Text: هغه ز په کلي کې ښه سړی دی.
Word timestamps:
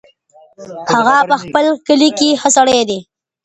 هغه 0.93 1.15
ز 1.41 1.43
په 1.53 1.59
کلي 1.87 2.09
کې 2.17 2.29
ښه 2.41 2.49
سړی 2.57 2.81
دی. 2.89 2.99